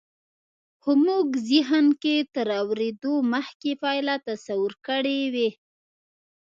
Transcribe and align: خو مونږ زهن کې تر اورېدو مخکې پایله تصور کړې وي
خو 0.81 0.91
مونږ 1.05 1.29
زهن 1.49 1.87
کې 2.01 2.15
تر 2.35 2.47
اورېدو 2.61 3.13
مخکې 3.33 3.71
پایله 3.83 4.15
تصور 4.27 4.71
کړې 4.87 5.19
وي 5.33 5.49